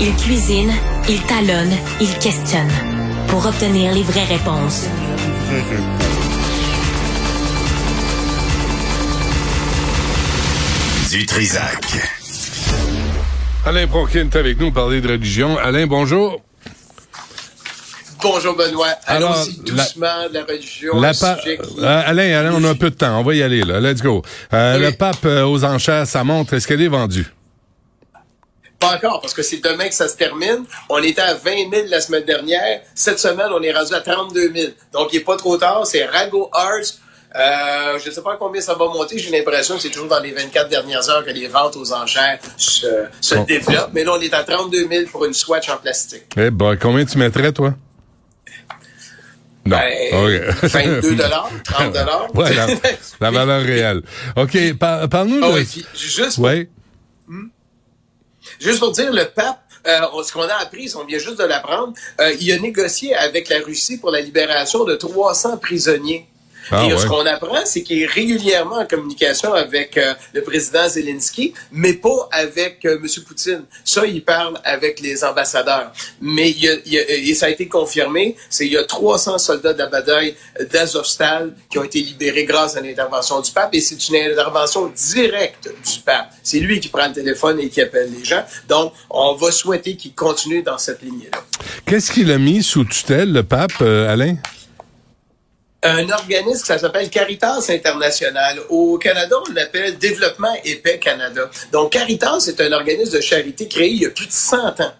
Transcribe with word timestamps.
Il 0.00 0.14
cuisine, 0.16 0.72
il 1.08 1.20
talonne, 1.22 1.72
il 2.00 2.12
questionne 2.18 2.70
pour 3.28 3.44
obtenir 3.46 3.92
les 3.94 4.02
vraies 4.02 4.24
réponses. 4.24 4.86
Du 11.10 11.26
Trisac. 11.26 11.84
Alain 13.66 13.86
Bronquin 13.86 14.20
est 14.32 14.36
avec 14.36 14.60
nous 14.60 14.70
parler 14.70 15.00
de 15.00 15.08
religion. 15.08 15.58
Alain, 15.58 15.86
bonjour. 15.86 16.40
Bonjour 18.22 18.54
Benoît. 18.54 18.86
Alors, 19.06 19.32
Allons-y 19.32 19.58
doucement 19.70 20.28
de 20.28 20.34
la 20.34 20.44
religion. 20.44 21.00
La 21.00 21.12
pa- 21.14 21.38
sujet 21.38 21.58
qui- 21.58 21.80
Euh, 21.82 22.02
Alain, 22.06 22.38
Alain, 22.38 22.52
on 22.54 22.62
a 22.64 22.68
un 22.70 22.74
peu 22.74 22.90
de 22.90 22.94
temps. 22.94 23.18
On 23.18 23.22
va 23.24 23.34
y 23.34 23.42
aller, 23.42 23.62
là. 23.62 23.80
Let's 23.80 24.02
go. 24.02 24.22
Euh, 24.52 24.76
Oui. 24.76 24.82
Le 24.84 24.92
pape 24.92 25.24
euh, 25.24 25.44
aux 25.46 25.64
enchères, 25.64 26.06
sa 26.06 26.22
montre, 26.22 26.54
est-ce 26.54 26.68
qu'elle 26.68 26.82
est 26.82 26.88
vendue? 26.88 27.26
Pas 28.80 28.96
encore, 28.96 29.20
parce 29.20 29.34
que 29.34 29.42
c'est 29.42 29.58
demain 29.62 29.88
que 29.88 29.94
ça 29.94 30.08
se 30.08 30.16
termine. 30.16 30.64
On 30.88 31.02
était 31.02 31.20
à 31.20 31.34
20 31.34 31.70
000 31.70 31.86
la 31.88 32.00
semaine 32.00 32.24
dernière. 32.24 32.80
Cette 32.94 33.18
semaine, 33.18 33.48
on 33.52 33.62
est 33.62 33.72
rendu 33.72 33.92
à 33.94 34.00
32 34.00 34.52
000. 34.54 34.72
Donc, 34.92 35.10
il 35.12 35.18
n'est 35.18 35.24
pas 35.24 35.36
trop 35.36 35.56
tard. 35.58 35.86
C'est 35.86 36.04
Rago 36.06 36.48
Arts. 36.52 36.94
Euh, 37.36 37.98
je 38.02 38.08
ne 38.08 38.14
sais 38.14 38.22
pas 38.22 38.36
combien 38.38 38.60
ça 38.60 38.72
va 38.74 38.86
monter. 38.86 39.18
J'ai 39.18 39.30
l'impression 39.30 39.76
que 39.76 39.82
c'est 39.82 39.90
toujours 39.90 40.08
dans 40.08 40.18
les 40.18 40.32
24 40.32 40.68
dernières 40.68 41.08
heures 41.10 41.24
que 41.24 41.30
les 41.30 41.46
ventes 41.46 41.76
aux 41.76 41.92
enchères 41.92 42.38
se, 42.56 42.86
se 43.20 43.34
Bon. 43.36 43.44
développent. 43.44 43.90
Mais 43.92 44.02
là, 44.02 44.14
on 44.16 44.20
est 44.20 44.32
à 44.34 44.42
32 44.44 44.88
000 44.90 45.04
pour 45.12 45.24
une 45.26 45.34
Swatch 45.34 45.68
en 45.68 45.76
plastique. 45.76 46.24
Eh 46.36 46.50
ben, 46.50 46.74
combien 46.76 47.04
tu 47.04 47.18
mettrais, 47.18 47.52
toi? 47.52 47.74
Non. 49.66 49.76
Ben, 49.76 49.92
OK. 50.14 50.54
22 50.62 51.16
30 51.64 51.96
Ouais, 52.34 52.54
la, 52.54 52.66
la 53.20 53.30
valeur 53.30 53.62
réelle. 53.62 54.02
OK, 54.36 54.74
par- 54.78 55.06
parle-nous 55.08 55.40
Ah 55.44 55.48
de... 55.50 55.54
oui, 55.54 55.84
juste 55.94 56.38
Ouais. 56.38 56.68
Juste 58.60 58.78
pour 58.78 58.92
dire, 58.92 59.10
le 59.10 59.24
pape, 59.24 59.58
euh, 59.86 60.22
ce 60.22 60.32
qu'on 60.32 60.42
a 60.42 60.54
appris, 60.54 60.92
on 60.94 61.04
vient 61.04 61.18
juste 61.18 61.38
de 61.38 61.44
l'apprendre, 61.44 61.94
euh, 62.20 62.34
il 62.38 62.52
a 62.52 62.58
négocié 62.58 63.14
avec 63.14 63.48
la 63.48 63.60
Russie 63.60 63.96
pour 63.96 64.10
la 64.10 64.20
libération 64.20 64.84
de 64.84 64.94
300 64.94 65.56
prisonniers. 65.56 66.28
Ah, 66.70 66.84
Et 66.84 66.92
euh, 66.92 66.96
ouais. 66.96 67.02
ce 67.02 67.06
qu'on 67.06 67.26
apprend, 67.26 67.60
c'est 67.64 67.82
qu'il 67.82 68.02
est 68.02 68.06
régulièrement 68.06 68.76
en 68.78 68.86
communication 68.86 69.52
avec 69.54 69.96
euh, 69.98 70.14
le 70.32 70.42
président 70.42 70.88
Zelensky, 70.88 71.52
mais 71.72 71.94
pas 71.94 72.28
avec 72.32 72.84
euh, 72.84 72.98
M. 73.02 73.06
Poutine. 73.26 73.62
Ça, 73.84 74.06
il 74.06 74.22
parle 74.24 74.58
avec 74.64 75.00
les 75.00 75.24
ambassadeurs. 75.24 75.92
Mais 76.20 76.50
il 76.50 76.58
y 76.64 76.68
a, 76.68 76.74
il 76.86 76.92
y 76.92 76.98
a- 76.98 77.10
et 77.10 77.34
ça 77.34 77.46
a 77.46 77.48
été 77.50 77.66
confirmé, 77.68 78.36
c'est 78.48 78.66
il 78.66 78.72
y 78.72 78.76
a 78.76 78.84
300 78.84 79.38
soldats 79.38 79.72
de 79.72 79.78
la 79.78 79.86
bataille 79.86 80.34
d'Azovstal 80.72 81.54
qui 81.70 81.78
ont 81.78 81.84
été 81.84 82.00
libérés 82.00 82.44
grâce 82.44 82.76
à 82.76 82.80
l'intervention 82.80 83.40
du 83.40 83.50
pape, 83.50 83.74
et 83.74 83.80
c'est 83.80 84.08
une 84.08 84.16
intervention 84.16 84.92
directe 84.96 85.68
du 85.68 86.00
pape. 86.00 86.32
C'est 86.42 86.58
lui 86.60 86.80
qui 86.80 86.88
prend 86.88 87.06
le 87.08 87.12
téléphone 87.14 87.60
et 87.60 87.68
qui 87.68 87.80
appelle 87.80 88.10
les 88.16 88.24
gens. 88.24 88.44
Donc, 88.68 88.92
on 89.10 89.34
va 89.34 89.50
souhaiter 89.52 89.96
qu'il 89.96 90.14
continue 90.14 90.62
dans 90.62 90.78
cette 90.78 91.02
lignée-là. 91.02 91.38
Qu'est-ce 91.86 92.10
qu'il 92.12 92.30
a 92.32 92.38
mis 92.38 92.62
sous 92.62 92.84
tutelle, 92.84 93.32
le 93.32 93.42
pape, 93.42 93.72
euh, 93.82 94.10
Alain? 94.12 94.36
Un 95.82 96.10
organisme, 96.10 96.64
ça 96.64 96.78
s'appelle 96.78 97.08
Caritas 97.08 97.66
International. 97.70 98.60
Au 98.68 98.98
Canada, 98.98 99.36
on 99.48 99.52
l'appelle 99.52 99.96
Développement 99.96 100.54
et 100.64 100.76
Paix 100.76 100.98
Canada. 100.98 101.50
Donc, 101.72 101.92
Caritas 101.92 102.46
est 102.48 102.60
un 102.60 102.72
organisme 102.72 103.16
de 103.16 103.20
charité 103.20 103.66
créé 103.66 103.88
il 103.88 104.02
y 104.02 104.06
a 104.06 104.10
plus 104.10 104.26
de 104.26 104.32
100 104.32 104.80
ans 104.80 104.92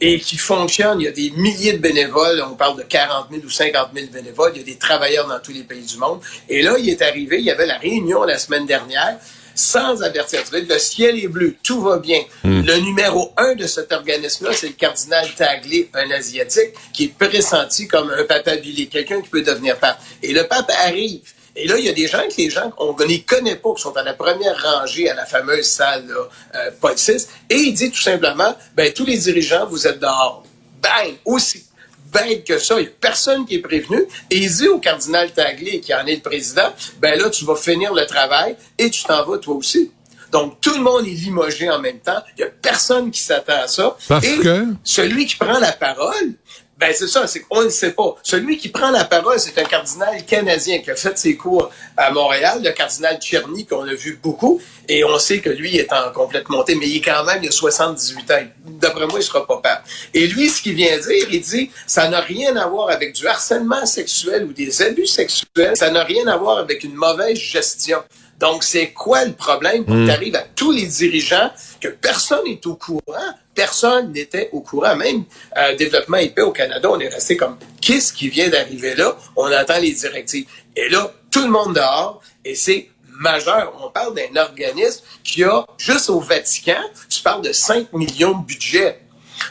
et 0.00 0.20
qui 0.20 0.36
fonctionne. 0.36 1.00
Il 1.00 1.04
y 1.04 1.08
a 1.08 1.12
des 1.12 1.30
milliers 1.30 1.72
de 1.72 1.78
bénévoles. 1.78 2.42
On 2.48 2.54
parle 2.54 2.78
de 2.78 2.82
40 2.82 3.28
000 3.30 3.42
ou 3.44 3.50
50 3.50 3.88
000 3.94 4.06
bénévoles. 4.12 4.52
Il 4.54 4.58
y 4.58 4.62
a 4.62 4.64
des 4.64 4.78
travailleurs 4.78 5.26
dans 5.26 5.40
tous 5.40 5.52
les 5.52 5.64
pays 5.64 5.84
du 5.84 5.96
monde. 5.96 6.20
Et 6.48 6.62
là, 6.62 6.76
il 6.78 6.88
est 6.88 7.02
arrivé, 7.02 7.38
il 7.38 7.44
y 7.44 7.50
avait 7.50 7.66
la 7.66 7.78
réunion 7.78 8.22
la 8.22 8.38
semaine 8.38 8.66
dernière 8.66 9.18
sans 9.58 10.02
avertir. 10.02 10.42
Le 10.52 10.78
ciel 10.78 11.18
est 11.18 11.28
bleu, 11.28 11.56
tout 11.62 11.80
va 11.80 11.98
bien. 11.98 12.20
Le 12.44 12.76
numéro 12.78 13.32
un 13.36 13.54
de 13.54 13.66
cet 13.66 13.92
organisme-là, 13.92 14.52
c'est 14.54 14.68
le 14.68 14.74
cardinal 14.74 15.26
Taglé, 15.36 15.90
un 15.94 16.10
Asiatique, 16.10 16.72
qui 16.92 17.04
est 17.04 17.18
pressenti 17.18 17.88
comme 17.88 18.10
un 18.10 18.24
papabili, 18.24 18.88
quelqu'un 18.88 19.20
qui 19.20 19.28
peut 19.28 19.42
devenir 19.42 19.76
pape. 19.78 20.00
Et 20.22 20.32
le 20.32 20.46
pape 20.46 20.70
arrive. 20.84 21.20
Et 21.56 21.66
là, 21.66 21.76
il 21.76 21.86
y 21.86 21.88
a 21.88 21.92
des 21.92 22.06
gens 22.06 22.22
que 22.28 22.36
les 22.38 22.50
gens, 22.50 22.72
on 22.78 22.92
ne 22.92 23.18
connaît 23.18 23.56
pas, 23.56 23.74
qui 23.74 23.82
sont 23.82 23.96
à 23.96 24.04
la 24.04 24.14
première 24.14 24.62
rangée 24.62 25.10
à 25.10 25.14
la 25.14 25.26
fameuse 25.26 25.66
salle 25.66 26.06
là, 26.06 26.28
euh, 26.54 26.70
Paul 26.80 26.94
VI. 26.94 27.26
Et 27.50 27.56
il 27.56 27.74
dit 27.74 27.90
tout 27.90 28.00
simplement, 28.00 28.56
ben 28.76 28.92
tous 28.92 29.04
les 29.04 29.18
dirigeants, 29.18 29.66
vous 29.66 29.88
êtes 29.88 29.98
dehors. 29.98 30.44
Bang! 30.80 31.16
Aussi 31.24 31.67
bête 32.12 32.44
que 32.44 32.58
ça. 32.58 32.76
Il 32.78 32.82
n'y 32.82 32.88
a 32.88 32.92
personne 33.00 33.46
qui 33.46 33.56
est 33.56 33.60
prévenu. 33.60 34.02
Et 34.30 34.38
il 34.38 34.50
dit 34.50 34.68
au 34.68 34.78
cardinal 34.78 35.32
Taglé, 35.32 35.80
qui 35.80 35.94
en 35.94 36.06
est 36.06 36.16
le 36.16 36.22
président, 36.22 36.72
ben 37.00 37.18
là, 37.18 37.30
tu 37.30 37.44
vas 37.44 37.56
finir 37.56 37.94
le 37.94 38.06
travail 38.06 38.56
et 38.78 38.90
tu 38.90 39.04
t'en 39.04 39.24
vas 39.24 39.38
toi 39.38 39.54
aussi. 39.54 39.90
Donc, 40.30 40.60
tout 40.60 40.74
le 40.74 40.82
monde 40.82 41.06
est 41.06 41.10
limogé 41.10 41.70
en 41.70 41.78
même 41.78 42.00
temps. 42.00 42.22
Il 42.36 42.42
n'y 42.42 42.44
a 42.44 42.52
personne 42.60 43.10
qui 43.10 43.20
s'attend 43.20 43.62
à 43.62 43.66
ça. 43.66 43.96
Parce 44.08 44.24
et 44.26 44.38
que? 44.38 44.66
celui 44.84 45.26
qui 45.26 45.36
prend 45.36 45.58
la 45.58 45.72
parole, 45.72 46.34
ben 46.78 46.94
c'est 46.94 47.08
ça, 47.08 47.26
c'est 47.26 47.40
qu'on 47.40 47.64
ne 47.64 47.68
sait 47.70 47.90
pas. 47.90 48.14
Celui 48.22 48.56
qui 48.56 48.68
prend 48.68 48.92
la 48.92 49.04
parole, 49.04 49.40
c'est 49.40 49.58
un 49.58 49.64
cardinal 49.64 50.24
canadien 50.24 50.78
qui 50.78 50.92
a 50.92 50.94
fait 50.94 51.18
ses 51.18 51.36
cours 51.36 51.70
à 51.96 52.12
Montréal, 52.12 52.60
le 52.62 52.70
cardinal 52.70 53.18
Tcherny, 53.18 53.66
qu'on 53.66 53.82
a 53.82 53.94
vu 53.94 54.20
beaucoup, 54.22 54.60
et 54.88 55.02
on 55.02 55.18
sait 55.18 55.40
que 55.40 55.50
lui 55.50 55.76
est 55.76 55.92
en 55.92 56.12
complète 56.12 56.48
montée, 56.48 56.76
mais 56.76 56.86
il 56.86 56.98
est 56.98 57.00
quand 57.00 57.24
même, 57.24 57.42
il 57.42 57.48
a 57.48 57.52
78 57.52 58.30
ans. 58.30 58.34
D'après 58.64 59.08
moi, 59.08 59.18
il 59.18 59.24
sera 59.24 59.44
pas 59.44 59.60
père. 59.60 59.82
Et 60.14 60.28
lui, 60.28 60.48
ce 60.48 60.62
qu'il 60.62 60.74
vient 60.74 60.96
dire, 60.98 61.26
il 61.30 61.40
dit, 61.40 61.70
ça 61.84 62.08
n'a 62.08 62.20
rien 62.20 62.54
à 62.56 62.68
voir 62.68 62.90
avec 62.90 63.12
du 63.12 63.26
harcèlement 63.26 63.84
sexuel 63.84 64.44
ou 64.44 64.52
des 64.52 64.80
abus 64.80 65.06
sexuels, 65.06 65.76
ça 65.76 65.90
n'a 65.90 66.04
rien 66.04 66.28
à 66.28 66.36
voir 66.36 66.58
avec 66.58 66.84
une 66.84 66.94
mauvaise 66.94 67.38
gestion. 67.38 67.98
Donc, 68.38 68.62
c'est 68.62 68.90
quoi 68.90 69.24
le 69.24 69.32
problème 69.32 69.84
pour 69.84 69.96
que 69.96 70.04
tu 70.04 70.10
arrives 70.12 70.36
à 70.36 70.44
tous 70.54 70.70
les 70.70 70.86
dirigeants 70.86 71.50
que 71.80 71.88
personne 71.88 72.44
n'est 72.46 72.66
au 72.66 72.74
courant? 72.74 73.34
Personne 73.54 74.12
n'était 74.12 74.48
au 74.52 74.60
courant. 74.60 74.96
Même 74.96 75.24
euh, 75.56 75.74
Développement 75.76 76.18
IP 76.18 76.38
au 76.40 76.52
Canada, 76.52 76.88
on 76.90 76.98
est 77.00 77.08
resté 77.08 77.36
comme 77.36 77.56
qu'est-ce 77.80 78.12
qui 78.12 78.28
vient 78.28 78.48
d'arriver 78.48 78.94
là? 78.94 79.16
On 79.36 79.52
entend 79.52 79.78
les 79.80 79.92
directives. 79.92 80.46
Et 80.76 80.88
là, 80.88 81.12
tout 81.30 81.42
le 81.42 81.50
monde 81.50 81.74
dehors, 81.74 82.22
et 82.44 82.54
c'est 82.54 82.88
majeur. 83.18 83.72
On 83.84 83.90
parle 83.90 84.14
d'un 84.14 84.40
organisme 84.40 85.02
qui 85.24 85.44
a, 85.44 85.64
juste 85.76 86.08
au 86.08 86.20
Vatican, 86.20 86.80
tu 87.08 87.20
parles 87.20 87.42
de 87.42 87.52
5 87.52 87.92
millions 87.92 88.38
de 88.38 88.46
budget. 88.46 89.00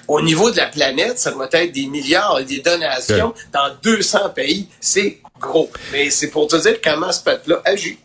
Au 0.08 0.22
niveau 0.22 0.52
de 0.52 0.58
la 0.58 0.68
planète, 0.68 1.20
ça 1.20 1.32
doit 1.32 1.50
être 1.52 1.72
des 1.72 1.88
milliards 1.88 2.40
et 2.40 2.46
des 2.46 2.60
donations 2.60 3.34
dans 3.54 3.70
200 3.84 4.30
pays. 4.36 4.68
C'est 4.80 5.20
gros. 5.40 5.70
Mais 5.92 6.10
c'est 6.10 6.30
pour 6.30 6.48
te 6.48 6.56
dire 6.58 6.80
comment 6.84 7.12
ce 7.12 7.24
peuple-là 7.24 7.62
agit. 7.66 7.98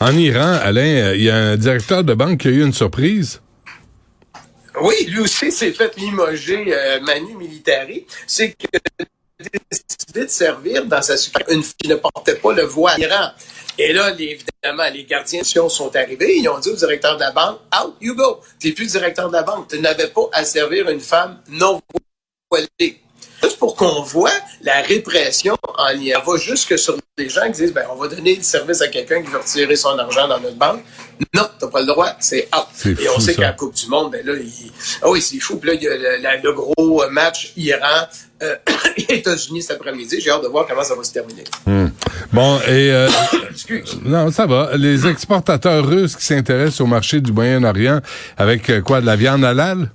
En 0.00 0.16
Iran, 0.16 0.58
Alain, 0.62 0.80
euh, 0.80 1.16
il 1.16 1.22
y 1.22 1.30
a 1.30 1.36
un 1.36 1.56
directeur 1.56 2.04
de 2.04 2.14
banque 2.14 2.40
qui 2.40 2.48
a 2.48 2.50
eu 2.50 2.62
une 2.62 2.72
surprise. 2.72 3.40
Oui, 4.82 5.04
lui 5.06 5.20
aussi 5.20 5.52
s'est 5.52 5.72
fait 5.72 5.96
limoger 5.96 6.74
euh, 6.74 7.00
Manu 7.00 7.36
Militari. 7.36 8.04
C'est 8.26 8.52
que 8.52 8.66
décidé 9.38 10.24
de 10.24 10.30
servir 10.30 10.84
dans 10.86 11.02
sa 11.02 11.14
une 11.48 11.62
fille 11.62 11.88
ne 11.88 11.94
portait 11.94 12.34
pas 12.36 12.52
le 12.52 12.64
voile. 12.64 13.00
Et 13.78 13.92
là, 13.92 14.14
évidemment, 14.18 14.90
les 14.92 15.04
gardiens 15.04 15.42
sont 15.44 15.94
arrivés. 15.96 16.36
Ils 16.36 16.48
ont 16.48 16.58
dit 16.58 16.70
au 16.70 16.76
directeur 16.76 17.14
de 17.16 17.20
la 17.20 17.30
banque, 17.30 17.60
out 17.80 17.94
you 18.00 18.14
go. 18.14 18.40
T'es 18.58 18.72
plus 18.72 18.90
directeur 18.90 19.28
de 19.28 19.34
la 19.34 19.42
banque. 19.42 19.68
Tu 19.68 19.78
n'avais 19.80 20.08
pas 20.08 20.28
à 20.32 20.44
servir 20.44 20.88
une 20.88 21.00
femme 21.00 21.40
non 21.48 21.80
voilée. 22.50 23.00
Juste 23.42 23.58
pour 23.58 23.74
qu'on 23.76 24.02
voit 24.02 24.30
la 24.62 24.80
répression 24.82 25.56
en 25.78 25.88
lien. 25.88 26.16
Elle 26.16 26.22
va 26.26 26.36
jusque 26.38 26.78
sur 26.78 26.96
des 27.18 27.28
gens 27.28 27.46
qui 27.46 27.52
disent, 27.62 27.72
ben, 27.72 27.84
on 27.92 27.96
va 27.96 28.08
donner 28.08 28.36
le 28.36 28.42
service 28.42 28.80
à 28.80 28.88
quelqu'un 28.88 29.22
qui 29.22 29.28
veut 29.30 29.38
retirer 29.38 29.76
son 29.76 29.98
argent 29.98 30.28
dans 30.28 30.40
notre 30.40 30.56
banque. 30.56 30.82
Non, 31.34 31.42
t'as 31.58 31.66
pas 31.68 31.80
le 31.80 31.86
droit, 31.86 32.08
c'est 32.20 32.48
out. 32.54 32.86
Et 33.00 33.08
on 33.14 33.20
sait 33.20 33.34
qu'à 33.34 33.42
la 33.42 33.52
Coupe 33.52 33.74
du 33.74 33.86
Monde, 33.88 34.12
ben 34.12 34.24
là, 34.26 34.32
il... 34.34 34.72
ah 35.02 35.10
oui, 35.10 35.20
c'est 35.20 35.38
fou. 35.38 35.56
Puis 35.56 35.70
là, 35.70 35.74
il 35.74 35.82
y 35.82 35.88
a 35.88 35.96
le, 35.96 36.22
la- 36.22 36.36
le 36.36 36.52
gros 36.52 37.02
match 37.10 37.52
Iran, 37.56 38.06
euh, 38.42 38.56
États-Unis 39.08 39.62
cet 39.62 39.76
après-midi. 39.78 40.20
J'ai 40.20 40.30
hâte 40.30 40.42
de 40.42 40.48
voir 40.48 40.66
comment 40.66 40.82
ça 40.82 40.94
va 40.94 41.04
se 41.04 41.12
terminer. 41.12 41.44
Bon, 42.32 42.58
et... 42.66 42.90
euh, 42.92 43.08
Excuse. 43.50 43.98
non, 44.04 44.30
ça 44.32 44.46
va. 44.46 44.70
Les 44.76 45.06
exportateurs 45.06 45.86
russes 45.86 46.16
qui 46.16 46.24
s'intéressent 46.24 46.80
au 46.80 46.86
marché 46.86 47.20
du 47.20 47.32
Moyen-Orient 47.32 48.00
avec 48.36 48.68
euh, 48.70 48.80
quoi, 48.80 49.00
de 49.00 49.06
la 49.06 49.16
viande 49.16 49.44
halal? 49.44 49.90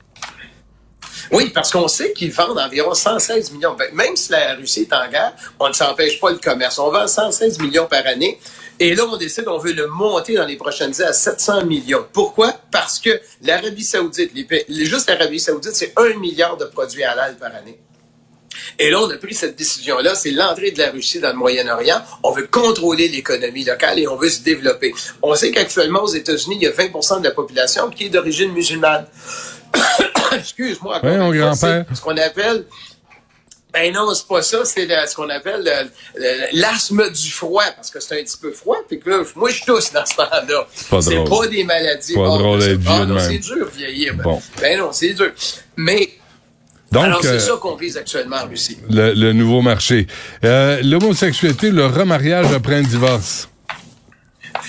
Oui, 1.32 1.50
parce 1.54 1.72
qu'on 1.72 1.88
sait 1.88 2.14
qu'ils 2.14 2.32
vendent 2.32 2.60
environ 2.60 2.94
116 2.94 3.52
millions. 3.52 3.76
Ben, 3.78 3.94
Même 3.94 4.16
si 4.16 4.32
la 4.32 4.56
Russie 4.56 4.82
est 4.82 4.94
en 4.94 5.08
guerre, 5.10 5.34
on 5.60 5.70
ne 5.70 5.74
s'empêche 5.74 6.20
pas 6.20 6.32
le 6.32 6.38
commerce. 6.38 6.80
On 6.80 6.92
vend 6.92 7.08
116 7.08 7.60
millions 7.60 7.86
par 7.86 8.06
année. 8.06 8.40
Et 8.80 8.94
là, 8.94 9.06
on 9.06 9.18
décide, 9.18 9.48
on 9.48 9.58
veut 9.58 9.74
le 9.74 9.88
monter 9.88 10.36
dans 10.36 10.46
les 10.46 10.56
prochaines 10.56 10.94
années 10.96 11.10
à 11.10 11.14
700 11.14 11.66
millions. 11.66 12.06
Pourquoi? 12.14 12.54
Parce 12.72 13.00
que 13.00 13.20
l'Arabie 13.42 13.84
Saoudite, 13.84 14.32
juste 14.70 15.10
l'Arabie 15.10 15.40
Saoudite, 15.40 15.74
c'est 15.74 15.94
un 15.98 16.14
milliard 16.18 16.58
de 16.58 16.66
produits 16.66 17.04
halal 17.04 17.38
par 17.38 17.56
année. 17.56 17.80
Et 18.80 18.90
là, 18.90 19.02
on 19.02 19.10
a 19.10 19.18
pris 19.18 19.34
cette 19.34 19.56
décision-là, 19.56 20.16
c'est 20.16 20.32
l'entrée 20.32 20.72
de 20.72 20.80
la 20.80 20.92
Russie 20.92 21.20
dans 21.20 21.30
le 21.30 21.36
Moyen-Orient. 21.36 22.02
On 22.24 22.32
veut 22.32 22.48
contrôler 22.48 23.08
l'économie 23.08 23.64
locale 23.64 24.00
et 24.00 24.08
on 24.08 24.16
veut 24.16 24.30
se 24.30 24.42
développer. 24.42 24.94
On 25.22 25.34
sait 25.36 25.52
qu'actuellement, 25.52 26.04
aux 26.04 26.14
États-Unis, 26.14 26.58
il 26.62 26.64
y 26.64 26.68
a 26.68 26.72
20% 26.72 27.20
de 27.20 27.24
la 27.24 27.32
population 27.32 27.90
qui 27.90 28.06
est 28.06 28.10
d'origine 28.10 28.52
musulmane. 28.52 29.06
Excuse-moi. 30.50 31.00
Oui, 31.04 31.18
mon 31.18 31.32
grand-père. 31.32 31.86
Ce 31.94 32.02
qu'on 32.02 32.18
appelle 32.18 32.66
ben 33.74 33.94
non, 33.94 34.12
c'est 34.16 34.26
pas 34.28 34.42
ça, 34.42 34.64
c'est 34.66 34.88
ce 34.88 35.14
qu'on 35.16 35.30
appelle 35.30 35.62
le- 35.64 35.90
le- 36.20 36.60
l'asthme 36.62 37.12
du 37.12 37.30
froid, 37.30 37.66
parce 37.76 37.92
que 37.92 38.00
c'est 38.00 38.20
un 38.20 38.24
petit 38.24 38.38
peu 38.42 38.52
froid, 38.52 38.78
puis 38.88 38.98
que 39.00 39.10
là, 39.10 39.24
moi 39.36 39.50
je 39.52 39.62
tousse 39.66 39.92
dans 39.92 40.06
ce 40.06 40.16
temps-là. 40.16 40.68
C'est 41.02 41.24
pas 41.30 41.48
des 41.48 41.64
maladies. 41.64 42.16
Pas 42.16 42.22
Ah, 42.34 42.38
drôle 42.40 42.60
d'être 42.60 42.82
c'est- 42.82 42.90
ah, 42.90 43.06
non, 43.06 43.20
c'est 43.20 43.38
dur 43.38 43.68
vieillir. 43.76 44.16
Ben, 44.16 44.24
Bon. 44.24 44.42
ben 44.60 44.80
non, 44.80 44.90
c'est 44.94 45.14
dur. 45.14 45.32
Mais 45.76 46.10
Donc, 46.90 47.04
Alors, 47.04 47.20
c'est 47.22 47.28
euh, 47.28 47.40
ça 47.40 47.52
qu'on 47.62 47.76
vise 47.76 47.98
actuellement 47.98 48.38
en 48.38 48.48
Russie. 48.48 48.78
le, 48.90 49.12
le 49.14 49.34
nouveau 49.34 49.62
marché. 49.62 50.08
Euh, 50.46 50.80
L'homosexualité, 50.82 51.70
le 51.70 51.86
remariage 51.86 52.54
après 52.54 52.76
un 52.76 52.82
divorce. 52.82 53.50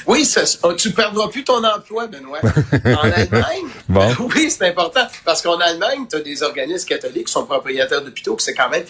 Oui, 0.09 0.25
ça, 0.25 0.43
oh, 0.63 0.73
tu 0.73 0.91
perdras 0.93 1.29
plus 1.29 1.45
ton 1.45 1.63
emploi, 1.63 2.07
Benoît. 2.07 2.41
En 2.43 3.11
Allemagne, 3.13 3.69
Bon. 3.89 4.09
oui, 4.35 4.51
c'est 4.51 4.67
important. 4.67 5.07
Parce 5.23 5.43
qu'en 5.43 5.59
Allemagne, 5.61 6.07
tu 6.09 6.17
as 6.17 6.21
des 6.21 6.43
organismes 6.43 6.89
catholiques 6.89 7.27
qui 7.27 7.33
sont 7.33 7.45
propriétaires 7.45 8.03
d'hôpitaux, 8.03 8.35
que 8.35 8.43
c'est 8.43 8.55
quand 8.55 8.71
même 8.71 8.85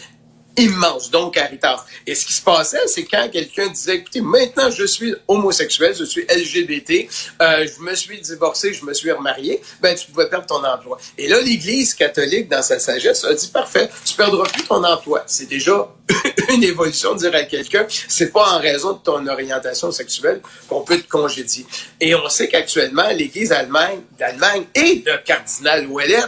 immense, 0.56 1.10
donc 1.10 1.34
Caritas. 1.34 1.84
Et 2.06 2.14
ce 2.14 2.26
qui 2.26 2.32
se 2.32 2.42
passait, 2.42 2.86
c'est 2.86 3.04
quand 3.04 3.28
quelqu'un 3.30 3.68
disait, 3.68 3.96
écoutez, 3.96 4.20
maintenant 4.20 4.70
je 4.70 4.84
suis 4.84 5.14
homosexuel, 5.28 5.94
je 5.96 6.04
suis 6.04 6.22
LGBT, 6.22 7.08
euh, 7.40 7.66
je 7.66 7.82
me 7.82 7.94
suis 7.94 8.20
divorcé, 8.20 8.72
je 8.74 8.84
me 8.84 8.92
suis 8.92 9.10
remarié, 9.12 9.60
ben 9.80 9.94
tu 9.94 10.10
pouvais 10.10 10.28
perdre 10.28 10.46
ton 10.46 10.64
emploi. 10.64 10.98
Et 11.16 11.28
là, 11.28 11.40
l'Église 11.40 11.94
catholique, 11.94 12.48
dans 12.48 12.62
sa 12.62 12.78
sagesse, 12.78 13.24
a 13.24 13.34
dit, 13.34 13.48
parfait, 13.48 13.88
tu 14.04 14.14
perdras 14.14 14.48
plus 14.48 14.64
ton 14.64 14.82
emploi. 14.82 15.22
C'est 15.26 15.48
déjà 15.48 15.88
une 16.54 16.64
évolution 16.64 17.14
dire 17.14 17.34
à 17.34 17.42
quelqu'un, 17.44 17.86
c'est 18.08 18.32
pas 18.32 18.54
en 18.54 18.58
raison 18.58 18.92
de 18.92 18.98
ton 18.98 19.26
orientation 19.26 19.90
sexuelle 19.92 20.40
qu'on 20.68 20.80
peut 20.80 20.98
te 20.98 21.08
congédier. 21.08 21.66
Et 22.00 22.14
on 22.14 22.28
sait 22.28 22.48
qu'actuellement, 22.48 23.08
l'Église 23.10 23.50
d'Allemagne 23.50 24.64
et 24.74 25.02
le 25.04 25.24
cardinal 25.24 25.86
Ouellet 25.86 26.22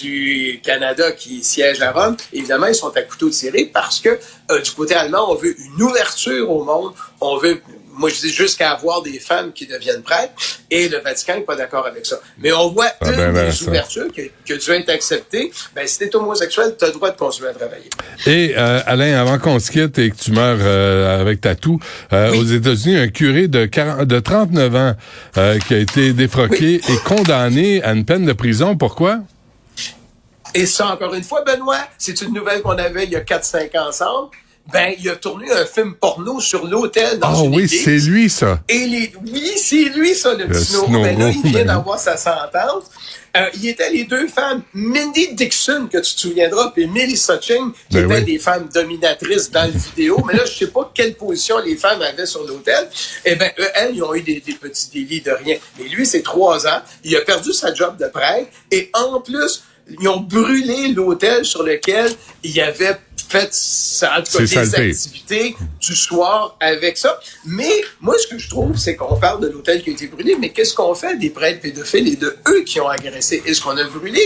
du 0.00 0.60
Canada 0.62 1.12
qui 1.12 1.42
siège 1.42 1.80
à 1.82 1.92
Rome, 1.92 2.16
évidemment, 2.32 2.66
ils 2.66 2.74
sont 2.74 2.96
à 2.96 3.02
couteau 3.02 3.30
tiré 3.30 3.64
parce 3.72 4.00
que 4.00 4.18
euh, 4.50 4.60
du 4.60 4.70
côté 4.72 4.94
allemand, 4.94 5.30
on 5.30 5.34
veut 5.34 5.54
une 5.58 5.82
ouverture 5.82 6.50
au 6.50 6.64
monde, 6.64 6.92
on 7.20 7.36
veut 7.38 7.60
moi, 7.98 8.08
je 8.10 8.20
dis 8.20 8.32
jusqu'à 8.32 8.70
avoir 8.70 9.02
des 9.02 9.18
femmes 9.18 9.52
qui 9.52 9.66
deviennent 9.66 10.02
prêtres, 10.02 10.32
et 10.70 10.88
le 10.88 10.98
Vatican 10.98 11.34
n'est 11.36 11.40
pas 11.42 11.56
d'accord 11.56 11.86
avec 11.86 12.06
ça. 12.06 12.18
Mais 12.38 12.52
on 12.52 12.68
voit 12.70 12.90
Ah 13.00 13.10
une 13.10 13.16
ben, 13.16 13.32
ben, 13.32 13.46
des 13.46 13.52
ça. 13.56 13.66
ouvertures 13.66 14.12
qui, 14.12 14.30
qui 14.44 14.52
a 14.52 14.56
dû 14.56 14.70
être 14.70 14.88
acceptée. 14.90 15.52
Ben, 15.74 15.86
si 15.86 15.98
t'es 15.98 16.14
homosexuel, 16.14 16.76
t'as 16.78 16.86
le 16.86 16.92
droit 16.92 17.10
de 17.10 17.16
continuer 17.16 17.48
à 17.48 17.54
travailler. 17.54 17.90
Et 18.26 18.54
euh, 18.56 18.80
Alain, 18.86 19.20
avant 19.20 19.38
qu'on 19.38 19.58
se 19.58 19.70
quitte 19.70 19.98
et 19.98 20.10
que 20.10 20.16
tu 20.16 20.30
meurs 20.32 20.58
euh, 20.60 21.20
avec 21.20 21.40
ta 21.40 21.54
toux, 21.56 21.80
euh, 22.12 22.30
Oui. 22.30 22.38
aux 22.38 22.44
États-Unis, 22.44 22.96
un 22.96 23.08
curé 23.08 23.48
de, 23.48 23.66
40 23.66 24.06
de 24.06 24.20
39 24.20 24.76
ans 24.76 24.94
qui 25.66 25.74
a 25.74 25.78
été 25.78 26.12
défroqué 26.12 26.76
et 26.76 26.96
condamné 27.04 27.82
à 27.82 27.92
une 27.92 28.04
peine 28.04 28.24
de 28.24 28.32
prison. 28.32 28.76
Pourquoi? 28.76 29.18
Et 30.54 30.66
ça, 30.66 30.86
encore 30.88 31.14
une 31.14 31.24
fois, 31.24 31.42
Benoît, 31.44 31.80
c'est 31.98 32.20
une 32.22 32.32
nouvelle 32.32 32.62
qu'on 32.62 32.78
avait 32.78 33.04
il 33.04 33.10
y 33.10 33.16
a 33.16 33.20
4-5 33.20 33.78
ans 33.78 33.88
ensemble. 33.88 34.30
Ben, 34.72 34.94
il 34.98 35.08
a 35.08 35.16
tourné 35.16 35.50
un 35.50 35.64
film 35.64 35.94
porno 35.94 36.40
sur 36.40 36.66
l'hôtel 36.66 37.18
dans 37.18 37.40
Ah 37.40 37.44
une 37.44 37.54
oui, 37.54 37.68
c'est 37.68 37.96
lui, 37.98 38.28
ça. 38.28 38.60
Et 38.68 38.86
les, 38.86 39.12
oui, 39.32 39.52
c'est 39.56 39.84
lui, 39.84 40.14
ça, 40.14 40.34
le, 40.34 40.44
Le 40.44 40.48
petit 40.48 40.64
Snoro. 40.64 40.86
Snoro, 40.88 41.04
Ben 41.04 41.18
là, 41.18 41.30
il 41.30 41.42
vient 41.42 41.52
ben. 41.60 41.66
d'avoir 41.68 41.98
sa 41.98 42.16
sentence. 42.18 42.84
Euh, 43.36 43.46
il 43.54 43.68
était 43.68 43.90
les 43.90 44.04
deux 44.04 44.26
femmes, 44.26 44.62
Mindy 44.74 45.34
Dixon, 45.34 45.88
que 45.90 45.98
tu 45.98 46.14
te 46.14 46.20
souviendras, 46.20 46.70
puis 46.74 46.86
Melissa 46.86 47.38
Ching, 47.40 47.72
qui 47.88 47.96
Ben 47.96 48.04
étaient 48.10 48.14
oui. 48.20 48.24
des 48.24 48.38
femmes 48.38 48.68
dominatrices 48.72 49.50
dans 49.50 49.64
le 49.66 49.72
vidéo. 49.96 50.22
Mais 50.26 50.34
là, 50.34 50.44
je 50.44 50.52
sais 50.58 50.66
pas 50.70 50.90
quelle 50.94 51.14
position 51.14 51.58
les 51.58 51.76
femmes 51.76 52.02
avaient 52.02 52.26
sur 52.26 52.44
l'hôtel. 52.44 52.88
Eh 53.24 53.36
ben, 53.36 53.50
eux, 53.58 53.68
elles, 53.74 53.94
ils 53.96 54.02
ont 54.02 54.14
eu 54.14 54.22
des, 54.22 54.40
des 54.40 54.54
petits 54.54 54.90
délits 54.92 55.20
de 55.22 55.30
rien. 55.30 55.56
Mais 55.78 55.88
lui, 55.88 56.04
c'est 56.04 56.22
trois 56.22 56.66
ans. 56.66 56.80
Il 57.04 57.14
a 57.16 57.20
perdu 57.22 57.52
sa 57.52 57.72
job 57.72 57.96
de 57.98 58.06
prêtre. 58.08 58.48
Et 58.70 58.90
en 58.94 59.20
plus, 59.20 59.62
ils 60.00 60.08
ont 60.08 60.20
brûlé 60.20 60.88
l'hôtel 60.88 61.44
sur 61.44 61.62
lequel 61.62 62.10
il 62.42 62.60
avait 62.60 62.96
fait 63.28 63.48
sa, 63.52 64.12
en 64.18 64.22
tout 64.22 64.38
cas, 64.38 64.38
C'est 64.38 64.40
des 64.42 64.48
saleté. 64.48 64.90
activités 64.90 65.56
du 65.80 65.94
soir 65.94 66.56
avec 66.60 66.96
ça. 66.96 67.20
Mais 67.44 67.68
moi, 68.00 68.14
ce 68.18 68.26
que 68.26 68.38
je 68.38 68.48
trouve, 68.48 68.76
c'est 68.78 68.96
qu'on 68.96 69.16
parle 69.16 69.42
de 69.42 69.48
l'hôtel 69.48 69.82
qui 69.82 69.90
a 69.90 69.92
été 69.92 70.06
brûlé, 70.06 70.34
mais 70.40 70.48
qu'est-ce 70.48 70.72
qu'on 70.72 70.94
fait 70.94 71.16
des 71.18 71.28
prêtres 71.28 71.60
pédophiles 71.60 72.08
et 72.08 72.16
de 72.16 72.34
eux 72.48 72.62
qui 72.64 72.80
ont 72.80 72.88
agressé? 72.88 73.42
Est-ce 73.44 73.60
qu'on 73.60 73.76
a 73.76 73.84
brûlé 73.84 74.22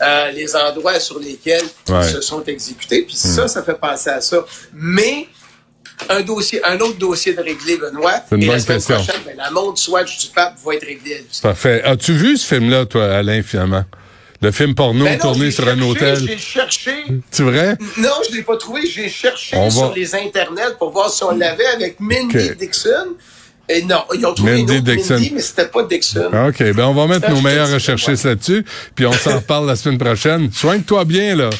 euh, 0.00 0.30
les 0.30 0.56
endroits 0.56 0.98
sur 1.00 1.18
lesquels 1.18 1.64
Ouais. 1.90 1.96
ils 2.08 2.12
se 2.14 2.20
sont 2.22 2.42
exécutés? 2.44 3.02
Puis 3.02 3.16
ça, 3.16 3.46
ça 3.46 3.62
fait 3.62 3.78
penser 3.78 4.08
à 4.10 4.22
ça. 4.22 4.44
Mais 4.72 5.28
un 6.08 6.22
dossier, 6.22 6.64
un 6.64 6.78
autre 6.80 6.96
dossier 6.98 7.34
de 7.34 7.40
régler, 7.42 7.76
Benoît, 7.76 8.22
C'est 8.28 8.36
une 8.36 8.42
et 8.42 8.46
bonne 8.46 8.56
la 8.56 8.60
semaine 8.62 8.78
question. 8.78 8.94
prochaine, 8.96 9.20
ben, 9.26 9.36
la 9.36 9.50
montre 9.50 9.78
Swatch 9.78 10.18
du 10.18 10.28
pape 10.28 10.56
va 10.64 10.74
être 10.74 10.86
réglée. 10.86 11.26
Parfait. 11.42 11.82
As-tu 11.82 12.12
vu 12.14 12.36
ce 12.38 12.46
film-là, 12.46 12.86
toi, 12.86 13.04
Alain, 13.16 13.42
finalement? 13.42 13.84
Le 14.42 14.50
film 14.50 14.74
porno 14.74 15.04
Ben 15.04 15.14
non, 15.18 15.32
tourné 15.32 15.50
sur 15.50 15.66
un 15.68 15.80
hôtel. 15.80 16.18
J'ai 16.26 16.36
cherché. 16.38 16.92
C'est 17.30 17.42
vrai? 17.42 17.76
Non, 17.98 18.10
je 18.28 18.36
l'ai 18.36 18.42
pas 18.42 18.56
trouvé. 18.56 18.86
J'ai 18.86 19.08
cherché 19.08 19.56
On 19.56 19.70
sur 19.70 19.88
va- 19.88 19.94
les 19.94 20.14
internets 20.14 20.74
pour 20.78 20.90
voir 20.90 21.10
si 21.10 21.22
on 21.24 21.30
l'avait 21.36 21.66
avec 21.66 21.98
Mindy. 22.00 22.50
Dixon. 22.58 23.14
Et 23.68 23.82
non, 23.82 24.04
ils 24.14 24.24
ont 24.24 24.32
trouvé 24.34 24.52
Mindy 24.58 24.74
une 24.74 24.78
autre 24.80 24.92
Dixon. 24.94 25.14
Mindy, 25.14 25.32
mais 25.34 25.40
c'était 25.40 25.66
pas 25.66 25.82
Dixon. 25.84 26.30
OK. 26.48 26.62
Ben, 26.72 26.84
on 26.84 26.94
va 26.94 27.06
mettre 27.06 27.28
nos 27.30 27.40
meilleurs 27.40 27.70
recherchistes 27.72 28.24
là-dessus, 28.24 28.64
puis 28.94 29.06
on 29.06 29.12
s'en 29.12 29.36
reparle 29.36 29.66
la 29.66 29.74
semaine 29.74 29.98
prochaine. 29.98 30.50
Soigne-toi 30.52 31.04
bien, 31.04 31.34
là. 31.34 31.50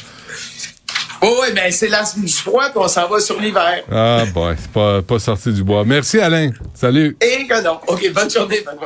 Oh, 1.19 1.39
oui, 1.41 1.47
ben 1.53 1.71
c'est 1.71 1.87
la 1.87 2.03
du 2.15 2.31
froid, 2.31 2.65
puis 2.69 2.77
on 2.77 2.87
s'en 2.87 3.09
va 3.09 3.19
sur 3.19 3.39
l'hiver. 3.41 3.83
Ah, 3.91 4.23
boy, 4.31 4.55
c'est 4.61 4.71
pas, 4.71 5.01
pas 5.01 5.17
sorti 5.17 5.51
du 5.51 5.63
bois. 5.63 5.83
Merci, 5.83 6.19
Alain. 6.19 6.51
Salut. 6.75 7.17
Et 7.19 7.47
que 7.47 7.63
non. 7.63 7.79
OK, 7.87 8.11
bonne 8.13 8.29
journée, 8.29 8.61
Benoît. 8.61 8.85